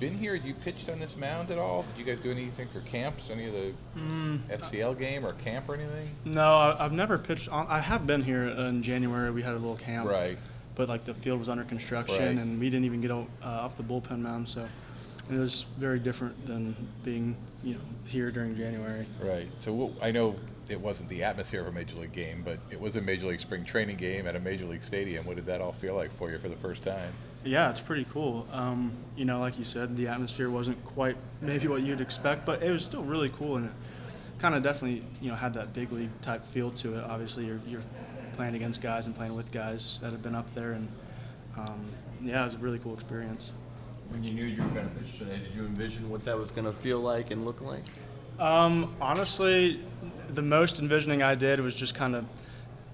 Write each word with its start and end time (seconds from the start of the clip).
been 0.00 0.16
here? 0.16 0.36
Have 0.36 0.46
you 0.46 0.54
pitched 0.54 0.88
on 0.88 0.98
this 0.98 1.16
mound 1.16 1.50
at 1.50 1.58
all? 1.58 1.84
Did 1.96 1.98
you 1.98 2.04
guys 2.04 2.20
do 2.20 2.30
anything 2.30 2.68
for 2.68 2.80
camps? 2.80 3.30
Any 3.30 3.46
of 3.46 3.52
the 3.52 3.72
Mm, 3.98 4.38
FCL 4.48 4.94
game 4.98 5.26
or 5.26 5.32
camp 5.34 5.68
or 5.68 5.74
anything? 5.74 6.08
no, 6.24 6.56
I, 6.56 6.84
I've 6.84 6.92
never 6.92 7.18
pitched. 7.18 7.48
On, 7.48 7.66
I 7.68 7.80
have 7.80 8.06
been 8.06 8.22
here 8.22 8.44
in 8.44 8.82
January. 8.82 9.30
We 9.30 9.42
had 9.42 9.54
a 9.54 9.58
little 9.58 9.76
camp, 9.76 10.08
Right. 10.08 10.38
But 10.74 10.88
like 10.88 11.04
the 11.04 11.14
field 11.14 11.40
was 11.40 11.48
under 11.48 11.64
construction, 11.64 12.18
Right. 12.36 12.36
and 12.44 12.60
we 12.60 12.70
didn't 12.70 12.84
even 12.84 13.00
get 13.00 13.10
o- 13.10 13.26
uh, 13.42 13.46
off 13.46 13.76
the 13.76 13.82
bullpen 13.82 14.20
mound, 14.20 14.48
so 14.48 14.68
it 15.30 15.38
was 15.38 15.66
very 15.76 15.98
different 15.98 16.46
than 16.46 16.74
being, 17.04 17.36
you 17.62 17.74
know, 17.74 17.80
here 18.06 18.30
during 18.30 18.56
January. 18.56 19.06
Right. 19.20 19.50
So 19.60 19.92
I 20.00 20.10
know 20.10 20.36
it 20.70 20.80
wasn't 20.80 21.08
the 21.08 21.24
atmosphere 21.24 21.60
of 21.60 21.66
a 21.66 21.72
major 21.72 21.98
league 21.98 22.12
game, 22.12 22.42
but 22.44 22.58
it 22.70 22.80
was 22.80 22.96
a 22.96 23.00
major 23.00 23.26
league 23.26 23.40
spring 23.40 23.64
training 23.64 23.96
game 23.96 24.26
at 24.26 24.36
a 24.36 24.40
major 24.40 24.66
league 24.66 24.82
stadium. 24.82 25.26
What 25.26 25.36
did 25.36 25.46
that 25.46 25.60
all 25.60 25.72
feel 25.72 25.94
like 25.94 26.12
for 26.12 26.30
you 26.30 26.38
for 26.38 26.48
the 26.48 26.56
first 26.56 26.82
time? 26.82 27.12
Yeah, 27.44 27.70
it's 27.70 27.80
pretty 27.80 28.06
cool. 28.10 28.46
Um, 28.52 28.92
you 29.16 29.24
know, 29.24 29.38
like 29.38 29.58
you 29.58 29.64
said, 29.64 29.96
the 29.96 30.08
atmosphere 30.08 30.50
wasn't 30.50 30.82
quite 30.84 31.16
maybe 31.40 31.68
what 31.68 31.82
you'd 31.82 32.00
expect, 32.00 32.44
but 32.44 32.62
it 32.62 32.70
was 32.70 32.84
still 32.84 33.02
really 33.04 33.30
cool, 33.30 33.56
and 33.56 33.66
it 33.66 33.72
kind 34.38 34.54
of 34.54 34.62
definitely 34.62 35.04
you 35.20 35.30
know 35.30 35.36
had 35.36 35.54
that 35.54 35.72
big 35.72 35.92
league 35.92 36.10
type 36.20 36.46
feel 36.46 36.70
to 36.72 36.98
it. 36.98 37.04
Obviously, 37.04 37.46
you're, 37.46 37.60
you're 37.66 37.82
playing 38.34 38.54
against 38.54 38.80
guys 38.82 39.06
and 39.06 39.14
playing 39.14 39.34
with 39.34 39.50
guys 39.52 39.98
that 40.02 40.12
have 40.12 40.22
been 40.22 40.34
up 40.34 40.52
there, 40.54 40.72
and 40.72 40.88
um, 41.56 41.86
yeah, 42.22 42.42
it 42.42 42.44
was 42.44 42.54
a 42.54 42.58
really 42.58 42.78
cool 42.78 42.94
experience. 42.94 43.52
When 44.10 44.24
you 44.24 44.32
knew 44.32 44.44
you 44.44 44.62
were 44.62 44.68
going 44.70 44.88
to 44.88 44.94
pitch 44.96 45.18
today, 45.18 45.38
did 45.38 45.54
you 45.54 45.66
envision 45.66 46.08
what 46.08 46.24
that 46.24 46.36
was 46.36 46.50
going 46.50 46.64
to 46.64 46.72
feel 46.72 47.00
like 47.00 47.30
and 47.30 47.44
look 47.44 47.60
like? 47.60 47.82
Um, 48.38 48.94
honestly, 49.00 49.80
the 50.30 50.42
most 50.42 50.80
envisioning 50.80 51.22
I 51.22 51.34
did 51.34 51.60
was 51.60 51.74
just 51.74 51.94
kind 51.94 52.14
of 52.14 52.24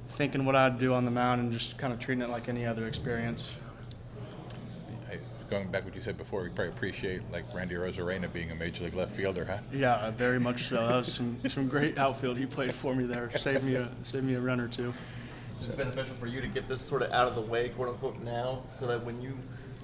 thinking 0.08 0.44
what 0.44 0.56
I'd 0.56 0.78
do 0.78 0.92
on 0.94 1.04
the 1.04 1.10
mound 1.10 1.40
and 1.40 1.52
just 1.52 1.78
kind 1.78 1.92
of 1.92 1.98
treating 1.98 2.22
it 2.22 2.30
like 2.30 2.48
any 2.48 2.64
other 2.64 2.86
experience. 2.86 3.56
I, 5.10 5.18
going 5.50 5.70
back 5.70 5.84
what 5.84 5.94
you 5.94 6.00
said 6.00 6.16
before, 6.16 6.42
we 6.42 6.48
probably 6.48 6.68
appreciate 6.68 7.22
like 7.32 7.44
Randy 7.54 7.74
Arozarena 7.74 8.32
being 8.32 8.50
a 8.50 8.54
major 8.54 8.84
league 8.84 8.94
left 8.94 9.12
fielder, 9.12 9.44
huh? 9.44 9.58
Yeah, 9.72 10.10
very 10.12 10.40
much 10.40 10.64
so. 10.64 10.86
That 10.86 10.96
was 10.96 11.12
some, 11.12 11.38
some 11.48 11.68
great 11.68 11.98
outfield 11.98 12.38
he 12.38 12.46
played 12.46 12.74
for 12.74 12.94
me 12.94 13.04
there. 13.04 13.30
Saved 13.36 13.64
me 13.64 13.76
a 13.76 13.88
saved 14.02 14.24
me 14.24 14.34
a 14.34 14.40
run 14.40 14.60
or 14.60 14.68
two. 14.68 14.92
Is 15.60 15.70
it 15.70 15.76
beneficial 15.76 16.16
for 16.16 16.26
you 16.26 16.40
to 16.40 16.48
get 16.48 16.68
this 16.68 16.82
sort 16.82 17.02
of 17.02 17.10
out 17.12 17.28
of 17.28 17.34
the 17.34 17.40
way, 17.40 17.70
quote 17.70 17.88
unquote, 17.88 18.22
now, 18.22 18.62
so 18.70 18.86
that 18.86 19.04
when 19.04 19.20
you 19.22 19.36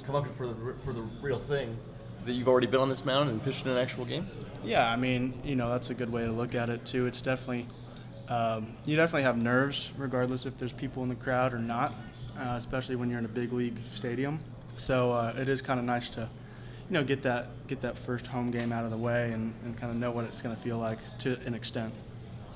come 0.04 0.14
up 0.14 0.26
for 0.36 0.46
the 0.46 0.74
for 0.84 0.92
the 0.92 1.02
real 1.20 1.38
thing, 1.38 1.76
that 2.24 2.32
you've 2.32 2.48
already 2.48 2.66
been 2.66 2.80
on 2.80 2.88
this 2.88 3.04
mound 3.04 3.30
and 3.30 3.42
pitched 3.42 3.66
in 3.66 3.72
an 3.72 3.78
actual 3.78 4.04
game? 4.04 4.26
Yeah, 4.64 4.90
I 4.90 4.96
mean, 4.96 5.34
you 5.44 5.56
know, 5.56 5.70
that's 5.70 5.90
a 5.90 5.94
good 5.94 6.12
way 6.12 6.24
to 6.24 6.32
look 6.32 6.54
at 6.54 6.68
it 6.68 6.84
too. 6.84 7.06
It's 7.06 7.20
definitely 7.20 7.66
um, 8.28 8.76
you 8.84 8.96
definitely 8.96 9.24
have 9.24 9.36
nerves, 9.36 9.90
regardless 9.98 10.46
if 10.46 10.56
there's 10.56 10.72
people 10.72 11.02
in 11.02 11.08
the 11.08 11.16
crowd 11.16 11.52
or 11.52 11.58
not, 11.58 11.94
uh, 12.38 12.54
especially 12.56 12.94
when 12.96 13.10
you're 13.10 13.18
in 13.18 13.24
a 13.24 13.28
big 13.28 13.52
league 13.52 13.76
stadium. 13.92 14.38
So 14.76 15.10
uh, 15.10 15.34
it 15.36 15.48
is 15.48 15.60
kind 15.60 15.80
of 15.80 15.84
nice 15.84 16.08
to, 16.10 16.20
you 16.20 16.94
know, 16.94 17.02
get 17.02 17.22
that 17.22 17.48
get 17.66 17.80
that 17.82 17.98
first 17.98 18.28
home 18.28 18.50
game 18.50 18.72
out 18.72 18.84
of 18.84 18.92
the 18.92 18.96
way 18.96 19.32
and, 19.32 19.52
and 19.64 19.76
kind 19.76 19.90
of 19.90 19.98
know 19.98 20.12
what 20.12 20.24
it's 20.24 20.40
going 20.40 20.54
to 20.54 20.60
feel 20.60 20.78
like 20.78 20.98
to 21.18 21.38
an 21.44 21.54
extent. 21.54 21.92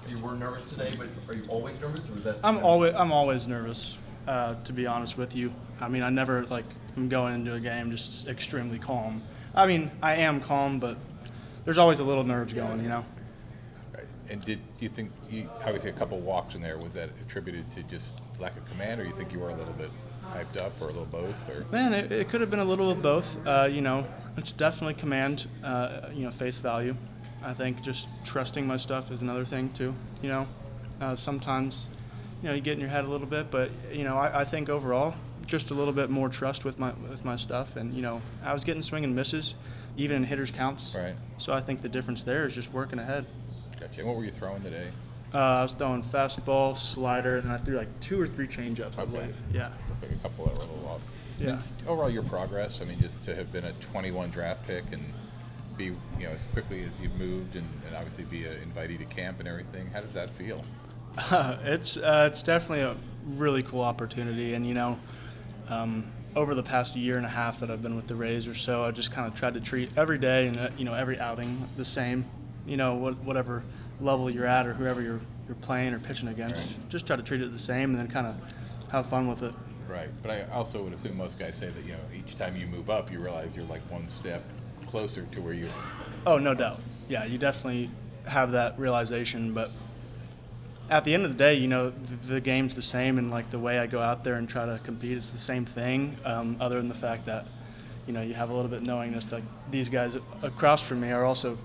So 0.04 0.10
you 0.10 0.18
were 0.18 0.34
nervous 0.34 0.66
today, 0.70 0.92
but 0.96 1.08
are 1.28 1.34
you 1.34 1.44
always 1.48 1.80
nervous, 1.80 2.08
or 2.08 2.16
is 2.18 2.24
that? 2.24 2.36
I'm 2.44 2.58
always 2.58 2.94
I'm 2.94 3.10
always 3.10 3.48
nervous, 3.48 3.98
uh, 4.26 4.54
to 4.64 4.72
be 4.72 4.86
honest 4.86 5.18
with 5.18 5.34
you. 5.34 5.52
I 5.80 5.88
mean, 5.88 6.02
I 6.02 6.10
never 6.10 6.44
like 6.44 6.64
I'm 6.96 7.08
going 7.08 7.34
into 7.34 7.54
a 7.54 7.60
game 7.60 7.90
just 7.90 8.28
extremely 8.28 8.78
calm. 8.78 9.22
I 9.54 9.66
mean, 9.66 9.90
I 10.02 10.16
am 10.16 10.40
calm, 10.40 10.78
but 10.78 10.96
there's 11.64 11.78
always 11.78 12.00
a 12.00 12.04
little 12.04 12.24
nerves 12.24 12.52
going, 12.52 12.82
you 12.82 12.88
know. 12.88 13.04
Right. 13.94 14.04
And 14.28 14.44
did 14.44 14.60
do 14.78 14.84
you 14.84 14.88
think 14.88 15.10
you 15.30 15.48
obviously 15.64 15.90
a 15.90 15.94
couple 15.94 16.18
walks 16.20 16.54
in 16.54 16.62
there 16.62 16.78
was 16.78 16.94
that 16.94 17.10
attributed 17.20 17.70
to 17.72 17.82
just 17.84 18.20
lack 18.38 18.56
of 18.56 18.64
command, 18.70 19.00
or 19.00 19.04
you 19.04 19.12
think 19.12 19.32
you 19.32 19.38
were 19.38 19.50
a 19.50 19.56
little 19.56 19.72
bit 19.74 19.90
hyped 20.32 20.60
up, 20.60 20.72
or 20.80 20.84
a 20.84 20.88
little 20.88 21.06
both, 21.06 21.50
or 21.50 21.66
Man, 21.70 21.92
it, 21.92 22.10
it 22.10 22.28
could 22.28 22.40
have 22.40 22.50
been 22.50 22.60
a 22.60 22.64
little 22.64 22.90
of 22.90 23.02
both. 23.02 23.38
Uh, 23.46 23.68
you 23.70 23.80
know, 23.80 24.06
it's 24.36 24.52
definitely 24.52 24.94
command, 24.94 25.46
uh, 25.62 26.08
you 26.12 26.24
know, 26.24 26.30
face 26.30 26.58
value. 26.58 26.96
I 27.42 27.52
think 27.52 27.82
just 27.82 28.08
trusting 28.24 28.66
my 28.66 28.76
stuff 28.76 29.10
is 29.10 29.20
another 29.20 29.44
thing 29.44 29.70
too. 29.74 29.94
You 30.22 30.28
know, 30.30 30.48
uh, 31.00 31.14
sometimes, 31.16 31.88
you 32.44 32.50
know, 32.50 32.54
you 32.56 32.60
get 32.60 32.74
in 32.74 32.80
your 32.80 32.90
head 32.90 33.06
a 33.06 33.08
little 33.08 33.26
bit, 33.26 33.50
but 33.50 33.70
you 33.90 34.04
know, 34.04 34.16
I, 34.18 34.40
I 34.42 34.44
think 34.44 34.68
overall, 34.68 35.14
just 35.46 35.70
a 35.70 35.74
little 35.74 35.94
bit 35.94 36.10
more 36.10 36.28
trust 36.28 36.62
with 36.66 36.78
my 36.78 36.92
with 37.08 37.24
my 37.24 37.36
stuff. 37.36 37.76
And 37.76 37.94
you 37.94 38.02
know, 38.02 38.20
I 38.44 38.52
was 38.52 38.64
getting 38.64 38.82
swing 38.82 39.02
and 39.02 39.16
misses, 39.16 39.54
even 39.96 40.18
in 40.18 40.24
hitters 40.24 40.50
counts. 40.50 40.94
Right. 40.94 41.14
So 41.38 41.54
I 41.54 41.60
think 41.62 41.80
the 41.80 41.88
difference 41.88 42.22
there 42.22 42.46
is 42.46 42.54
just 42.54 42.70
working 42.70 42.98
ahead. 42.98 43.24
gotcha. 43.80 44.00
And 44.00 44.08
what 44.08 44.18
were 44.18 44.26
you 44.26 44.30
throwing 44.30 44.62
today? 44.62 44.88
Uh, 45.32 45.38
I 45.38 45.62
was 45.62 45.72
throwing 45.72 46.02
fastball, 46.02 46.76
slider, 46.76 47.38
and 47.38 47.50
I 47.50 47.56
threw 47.56 47.76
like 47.78 47.88
two 48.00 48.20
or 48.20 48.28
three 48.28 48.46
changeups. 48.46 48.98
I 48.98 49.02
Okay. 49.04 49.10
believe. 49.10 49.36
Yeah. 49.50 49.70
A 50.02 50.22
couple 50.22 50.44
that 50.44 50.54
were 50.58 50.64
a 50.64 50.66
little 50.66 50.86
off. 50.86 51.00
Yeah. 51.40 51.48
And 51.52 51.72
overall, 51.88 52.10
your 52.10 52.24
progress. 52.24 52.82
I 52.82 52.84
mean, 52.84 53.00
just 53.00 53.24
to 53.24 53.34
have 53.34 53.50
been 53.52 53.64
a 53.64 53.72
21 53.72 54.28
draft 54.28 54.66
pick 54.66 54.84
and 54.92 55.02
be, 55.78 55.86
you 55.86 55.94
know, 56.20 56.28
as 56.28 56.44
quickly 56.52 56.82
as 56.82 56.90
you've 57.00 57.14
moved, 57.16 57.56
and, 57.56 57.66
and 57.86 57.96
obviously 57.96 58.24
be 58.24 58.44
an 58.44 58.54
invitee 58.70 58.98
to 58.98 59.04
camp 59.06 59.40
and 59.40 59.48
everything. 59.48 59.86
How 59.88 60.00
does 60.00 60.12
that 60.12 60.28
feel? 60.28 60.62
it's 61.64 61.96
uh, 61.96 62.28
it's 62.30 62.42
definitely 62.42 62.80
a 62.80 62.96
really 63.36 63.62
cool 63.62 63.82
opportunity, 63.82 64.54
and 64.54 64.66
you 64.66 64.74
know, 64.74 64.98
um, 65.68 66.10
over 66.34 66.54
the 66.54 66.62
past 66.62 66.96
year 66.96 67.16
and 67.16 67.26
a 67.26 67.28
half 67.28 67.60
that 67.60 67.70
I've 67.70 67.82
been 67.82 67.96
with 67.96 68.06
the 68.06 68.16
Rays 68.16 68.46
or 68.46 68.54
so, 68.54 68.82
I 68.82 68.90
just 68.90 69.12
kind 69.12 69.26
of 69.26 69.34
tried 69.38 69.54
to 69.54 69.60
treat 69.60 69.96
every 69.96 70.18
day 70.18 70.48
and 70.48 70.58
uh, 70.58 70.70
you 70.76 70.84
know 70.84 70.94
every 70.94 71.18
outing 71.18 71.68
the 71.76 71.84
same. 71.84 72.24
You 72.66 72.76
know, 72.76 72.94
what, 72.94 73.16
whatever 73.18 73.62
level 74.00 74.30
you're 74.30 74.46
at 74.46 74.66
or 74.66 74.74
whoever 74.74 75.02
you're 75.02 75.20
you're 75.46 75.56
playing 75.56 75.94
or 75.94 75.98
pitching 75.98 76.28
against, 76.28 76.88
just 76.88 77.06
try 77.06 77.16
to 77.16 77.22
treat 77.22 77.42
it 77.42 77.52
the 77.52 77.58
same, 77.58 77.90
and 77.90 77.98
then 77.98 78.08
kind 78.08 78.26
of 78.26 78.36
have 78.90 79.06
fun 79.06 79.28
with 79.28 79.42
it. 79.42 79.54
Right. 79.88 80.08
But 80.22 80.30
I 80.30 80.42
also 80.52 80.82
would 80.82 80.92
assume 80.92 81.16
most 81.16 81.38
guys 81.38 81.54
say 81.54 81.68
that 81.68 81.84
you 81.84 81.92
know 81.92 81.98
each 82.16 82.36
time 82.36 82.56
you 82.56 82.66
move 82.66 82.90
up, 82.90 83.12
you 83.12 83.20
realize 83.20 83.54
you're 83.54 83.66
like 83.66 83.82
one 83.90 84.08
step 84.08 84.42
closer 84.86 85.26
to 85.32 85.40
where 85.40 85.54
you. 85.54 85.68
Oh, 86.26 86.38
no 86.38 86.54
doubt. 86.54 86.80
Yeah, 87.08 87.24
you 87.24 87.36
definitely 87.36 87.90
have 88.26 88.52
that 88.52 88.78
realization, 88.78 89.52
but 89.52 89.70
at 90.90 91.04
the 91.04 91.14
end 91.14 91.24
of 91.24 91.30
the 91.30 91.38
day, 91.38 91.54
you 91.54 91.68
know, 91.68 91.90
the, 91.90 92.34
the 92.34 92.40
game's 92.40 92.74
the 92.74 92.82
same, 92.82 93.18
and 93.18 93.30
like 93.30 93.50
the 93.50 93.58
way 93.58 93.78
I 93.78 93.86
go 93.86 94.00
out 94.00 94.24
there 94.24 94.34
and 94.34 94.48
try 94.48 94.66
to 94.66 94.80
compete, 94.84 95.16
it's 95.16 95.30
the 95.30 95.38
same 95.38 95.64
thing. 95.64 96.16
Um, 96.24 96.56
other 96.60 96.76
than 96.76 96.88
the 96.88 96.94
fact 96.94 97.26
that, 97.26 97.46
you 98.06 98.12
know, 98.12 98.22
you 98.22 98.34
have 98.34 98.50
a 98.50 98.54
little 98.54 98.70
bit 98.70 98.82
knowingness 98.82 99.26
that 99.26 99.42
these 99.70 99.88
guys 99.88 100.16
across 100.42 100.86
from 100.86 101.00
me 101.00 101.10
are 101.10 101.24
also, 101.24 101.58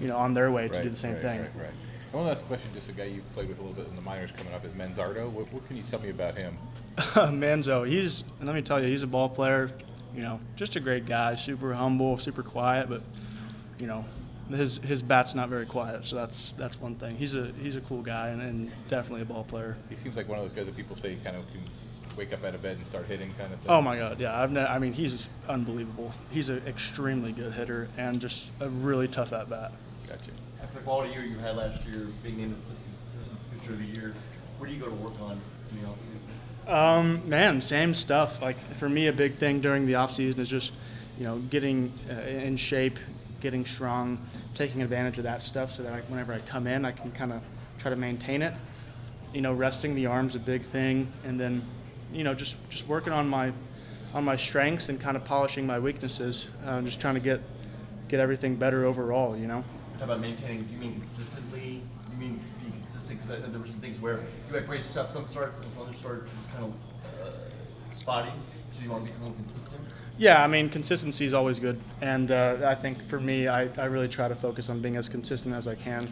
you 0.00 0.08
know, 0.08 0.16
on 0.16 0.34
their 0.34 0.50
way 0.50 0.68
to 0.68 0.82
do 0.82 0.88
the 0.88 0.96
same 0.96 1.14
right, 1.14 1.22
thing. 1.22 1.40
Right. 1.40 1.50
Right. 1.56 1.70
And 2.12 2.12
one 2.12 2.26
last 2.26 2.46
question, 2.46 2.70
just 2.74 2.90
a 2.90 2.92
guy 2.92 3.04
you 3.04 3.22
played 3.34 3.48
with 3.48 3.58
a 3.58 3.62
little 3.62 3.76
bit 3.76 3.88
in 3.88 3.96
the 3.96 4.02
minors 4.02 4.32
coming 4.32 4.52
up 4.52 4.64
is 4.64 4.72
Manzardo. 4.72 5.30
What, 5.30 5.50
what 5.52 5.66
can 5.66 5.76
you 5.76 5.82
tell 5.90 6.00
me 6.00 6.10
about 6.10 6.40
him? 6.40 6.56
Manzo, 6.96 7.88
he's 7.88 8.24
let 8.42 8.54
me 8.54 8.60
tell 8.60 8.80
you, 8.80 8.86
he's 8.86 9.02
a 9.02 9.06
ball 9.06 9.28
player. 9.28 9.70
You 10.14 10.20
know, 10.20 10.40
just 10.56 10.76
a 10.76 10.80
great 10.80 11.06
guy, 11.06 11.32
super 11.32 11.72
humble, 11.72 12.18
super 12.18 12.42
quiet, 12.42 12.90
but 12.90 13.02
you 13.80 13.86
know, 13.86 14.04
his 14.50 14.78
his 14.78 15.02
bat's 15.02 15.34
not 15.34 15.48
very 15.48 15.66
quiet, 15.66 16.04
so 16.04 16.16
that's 16.16 16.52
that's 16.58 16.80
one 16.80 16.94
thing. 16.96 17.16
He's 17.16 17.34
a 17.34 17.52
he's 17.60 17.76
a 17.76 17.80
cool 17.82 18.02
guy 18.02 18.28
and, 18.28 18.42
and 18.42 18.70
definitely 18.88 19.22
a 19.22 19.24
ball 19.26 19.44
player. 19.44 19.76
He 19.88 19.96
seems 19.96 20.16
like 20.16 20.28
one 20.28 20.38
of 20.38 20.44
those 20.44 20.52
guys 20.52 20.66
that 20.66 20.76
people 20.76 20.96
say 20.96 21.16
kind 21.24 21.36
of 21.36 21.50
can 21.50 21.60
wake 22.16 22.32
up 22.32 22.44
out 22.44 22.54
of 22.54 22.62
bed 22.62 22.76
and 22.76 22.86
start 22.86 23.06
hitting 23.06 23.30
kind 23.32 23.52
of 23.52 23.58
thing. 23.60 23.70
Oh 23.70 23.80
my 23.80 23.96
God, 23.96 24.20
yeah, 24.20 24.38
I've 24.38 24.52
ne- 24.52 24.64
I 24.64 24.78
mean, 24.78 24.92
he's 24.92 25.28
unbelievable. 25.48 26.12
He's 26.30 26.48
an 26.48 26.62
extremely 26.66 27.32
good 27.32 27.52
hitter 27.52 27.88
and 27.96 28.20
just 28.20 28.50
a 28.60 28.68
really 28.68 29.08
tough 29.08 29.32
at 29.32 29.48
bat. 29.48 29.72
Gotcha. 30.06 30.30
After 30.62 30.78
the 30.78 30.84
quality 30.84 31.12
year 31.12 31.24
you 31.24 31.38
had 31.38 31.56
last 31.56 31.86
year, 31.86 32.08
being 32.22 32.36
named 32.36 32.56
assistant, 32.56 32.96
assistant 33.10 33.40
pitcher 33.58 33.72
of 33.72 33.78
the 33.78 34.00
year, 34.00 34.14
what 34.58 34.68
do 34.68 34.74
you 34.74 34.80
go 34.80 34.88
to 34.88 34.94
work 34.96 35.14
on 35.22 35.40
in 35.70 35.82
the 35.82 35.88
offseason? 35.88 36.68
Um, 36.68 37.28
man, 37.28 37.60
same 37.60 37.94
stuff. 37.94 38.40
Like 38.42 38.56
for 38.74 38.88
me, 38.88 39.06
a 39.06 39.12
big 39.12 39.34
thing 39.34 39.60
during 39.60 39.86
the 39.86 39.96
off 39.96 40.12
season 40.12 40.40
is 40.40 40.48
just, 40.48 40.72
you 41.18 41.24
know, 41.24 41.38
getting 41.38 41.92
uh, 42.10 42.20
in 42.20 42.56
shape, 42.56 42.98
getting 43.42 43.66
strong, 43.66 44.18
taking 44.54 44.80
advantage 44.80 45.18
of 45.18 45.24
that 45.24 45.42
stuff, 45.42 45.70
so 45.72 45.82
that 45.82 45.92
I, 45.92 46.00
whenever 46.02 46.32
I 46.32 46.38
come 46.38 46.66
in, 46.66 46.86
I 46.86 46.92
can 46.92 47.10
kind 47.10 47.32
of 47.32 47.42
try 47.78 47.90
to 47.90 47.96
maintain 47.96 48.40
it. 48.40 48.54
You 49.34 49.42
know, 49.42 49.52
resting 49.52 49.94
the 49.94 50.06
arms 50.06 50.34
a 50.34 50.38
big 50.38 50.62
thing, 50.62 51.12
and 51.24 51.38
then, 51.38 51.62
you 52.12 52.22
know, 52.22 52.32
just 52.32 52.56
just 52.70 52.86
working 52.86 53.12
on 53.12 53.28
my 53.28 53.52
on 54.14 54.24
my 54.24 54.36
strengths 54.36 54.88
and 54.88 55.00
kind 55.00 55.16
of 55.16 55.24
polishing 55.24 55.66
my 55.66 55.78
weaknesses. 55.78 56.48
Uh, 56.64 56.80
just 56.82 57.00
trying 57.00 57.14
to 57.14 57.20
get 57.20 57.40
get 58.08 58.20
everything 58.20 58.56
better 58.56 58.84
overall. 58.84 59.36
You 59.36 59.48
know. 59.48 59.64
How 59.98 60.04
about 60.04 60.20
maintaining? 60.20 60.62
Do 60.64 60.72
you 60.72 60.78
mean 60.78 60.94
consistently? 60.94 61.82
You 62.12 62.16
mean 62.18 62.40
being 62.60 62.72
consistent? 62.72 63.20
Because 63.26 63.50
there 63.50 63.60
were 63.60 63.66
some 63.66 63.80
things 63.80 64.00
where 64.00 64.20
you 64.48 64.54
had 64.54 64.66
great 64.66 64.84
stuff 64.84 65.10
some 65.10 65.26
starts, 65.26 65.58
and 65.58 65.70
some 65.72 65.82
other 65.82 65.94
starts 65.94 66.28
it 66.28 66.36
was 66.36 66.46
kind 66.52 66.64
of 66.64 67.26
uh, 67.26 67.90
spotty. 67.90 68.32
So 68.76 68.82
you 68.82 68.90
want 68.90 69.06
to 69.06 69.12
become 69.12 69.34
consistent. 69.34 69.80
Yeah, 70.18 70.42
I 70.42 70.46
mean, 70.46 70.68
consistency 70.68 71.24
is 71.24 71.34
always 71.34 71.58
good. 71.58 71.80
And 72.00 72.30
uh, 72.30 72.58
I 72.64 72.74
think 72.74 73.08
for 73.08 73.18
me, 73.18 73.48
I, 73.48 73.68
I 73.80 73.86
really 73.86 74.08
try 74.08 74.28
to 74.28 74.34
focus 74.34 74.68
on 74.68 74.80
being 74.80 74.96
as 74.96 75.08
consistent 75.08 75.54
as 75.54 75.66
I 75.66 75.74
can. 75.74 76.08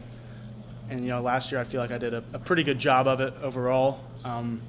And, 0.88 1.02
you 1.02 1.08
know, 1.08 1.20
last 1.20 1.52
year 1.52 1.60
I 1.60 1.64
feel 1.64 1.80
like 1.80 1.92
I 1.92 1.98
did 1.98 2.14
a, 2.14 2.24
a 2.32 2.38
pretty 2.38 2.64
good 2.64 2.78
job 2.78 3.06
of 3.06 3.20
it 3.20 3.34
overall. 3.42 4.00
Um, 4.24 4.60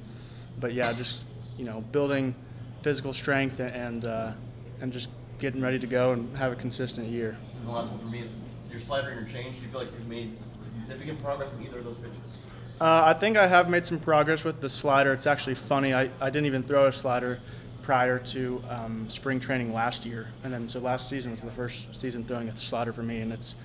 but 0.60 0.74
yeah, 0.74 0.94
just, 0.94 1.26
you 1.58 1.66
know, 1.66 1.82
building 1.92 2.36
physical 2.84 3.14
strength 3.14 3.60
and, 3.60 4.06
uh, 4.06 4.34
and 4.82 4.94
just 4.94 5.10
getting 5.40 5.62
ready 5.62 5.80
to 5.80 5.88
go 5.88 6.12
and 6.12 6.36
have 6.38 6.52
a 6.52 6.56
consistent 6.56 7.08
year. 7.08 7.36
And 7.58 7.68
the 7.68 7.72
last 7.72 7.92
one 7.92 8.00
for 8.00 8.06
me 8.08 8.20
is 8.20 8.36
your 8.70 8.80
slider 8.80 9.10
and 9.10 9.22
your 9.22 9.30
change. 9.30 9.58
Do 9.58 9.64
you 9.64 9.70
feel 9.70 9.80
like 9.82 9.92
you've 9.94 10.08
made 10.08 10.38
significant 10.60 11.24
progress 11.24 11.56
in 11.56 11.64
either 11.64 11.80
of 11.80 11.86
those 11.86 11.98
pitches? 11.98 12.38
Uh, 12.80 13.04
I 13.06 13.14
think 13.14 13.38
I 13.38 13.48
have 13.48 13.70
made 13.70 13.86
some 13.86 14.00
progress 14.00 14.44
with 14.44 14.62
the 14.62 14.70
slider. 14.70 15.14
It's 15.14 15.28
actually 15.28 15.56
funny. 15.56 15.94
I, 15.94 16.10
I 16.20 16.30
didn't 16.30 16.46
even 16.48 16.64
throw 16.64 16.88
a 16.88 16.94
slider 16.94 17.40
prior 17.82 18.20
to 18.20 18.64
um, 18.70 19.10
spring 19.10 19.40
training 19.40 19.74
last 19.74 20.06
year. 20.06 20.28
And 20.44 20.54
then, 20.54 20.70
so 20.70 20.80
last 20.80 21.10
season 21.10 21.32
was 21.32 21.40
the 21.40 21.52
first 21.52 21.94
season 21.96 22.24
throwing 22.24 22.48
a 22.50 22.56
slider 22.56 22.94
for 22.94 23.04
me, 23.04 23.22
and 23.22 23.34
it's 23.34 23.56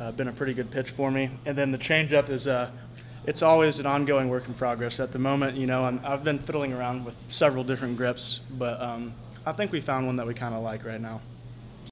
uh, 0.00 0.12
been 0.12 0.28
a 0.28 0.32
pretty 0.32 0.54
good 0.54 0.70
pitch 0.70 0.90
for 0.90 1.10
me. 1.10 1.30
And 1.46 1.56
then 1.56 1.70
the 1.70 1.78
changeup 1.78 2.28
is, 2.28 2.46
uh, 2.46 2.70
it's 3.26 3.42
always 3.42 3.80
an 3.80 3.86
ongoing 3.86 4.28
work 4.28 4.48
in 4.48 4.54
progress. 4.54 5.00
At 5.00 5.12
the 5.12 5.18
moment, 5.18 5.56
you 5.56 5.66
know, 5.66 5.84
I'm, 5.84 6.00
I've 6.04 6.24
been 6.24 6.38
fiddling 6.38 6.72
around 6.72 7.04
with 7.04 7.16
several 7.28 7.64
different 7.64 7.96
grips, 7.96 8.40
but 8.58 8.80
um, 8.80 9.14
I 9.46 9.52
think 9.52 9.72
we 9.72 9.80
found 9.80 10.06
one 10.06 10.16
that 10.16 10.26
we 10.26 10.34
kind 10.34 10.54
of 10.54 10.62
like 10.62 10.84
right 10.84 11.00
now. 11.00 11.20